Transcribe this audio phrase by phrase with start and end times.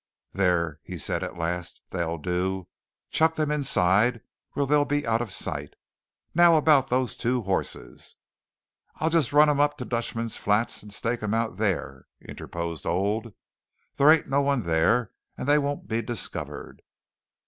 [0.31, 2.67] "There," said he at last, "they'll do.
[3.11, 4.21] Chuck them inside
[4.53, 5.75] where they'll be out of sight.
[6.33, 8.15] Now about those two horses"
[8.99, 12.87] "I'll just run 'em up to the Dutchman's Flat and stake 'em out thar," interposed
[12.87, 13.35] Old.
[13.93, 16.81] "Thar ain't no one thar; and they won't be discovered."